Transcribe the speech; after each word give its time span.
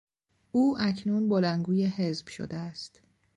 او 0.51 0.77
اکنون 0.79 1.29
بلندگوی 1.29 1.85
حزب 1.85 2.27
شده 2.27 2.57
است. 2.57 3.01